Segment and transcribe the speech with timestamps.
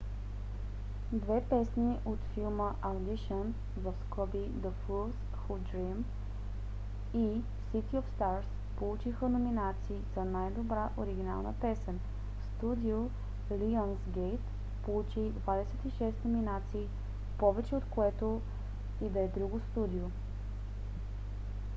[1.11, 3.51] две песни от филма audition
[3.87, 5.99] the fools who dream
[7.19, 7.25] и
[7.73, 11.99] city of stars получиха номинации за най-добра оригинална песен.
[12.49, 13.09] студио
[13.51, 14.47] lionsgate
[14.85, 16.87] получи 26 номинации–
[17.37, 18.41] повече от което
[19.01, 20.07] и да е друго студио